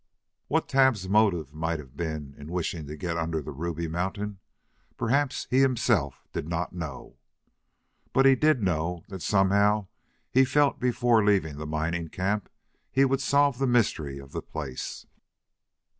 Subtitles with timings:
[0.47, 4.39] What Tad's motive might have been in wishing to get under the Ruby Mountain,
[4.97, 7.17] perhaps he himself did not know.
[8.11, 9.89] But he did know that somehow
[10.31, 12.49] he felt that before leaving the mining camp
[12.91, 15.05] he would solve the mystery of the place.